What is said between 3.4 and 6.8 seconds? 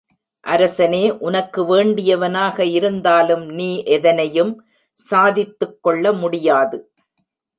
நீ எதனையும் சாதித்துக் கொள்ள முடியாது.